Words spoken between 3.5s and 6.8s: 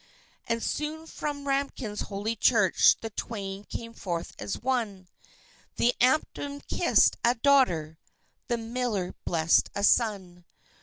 came forth as one, The Amptman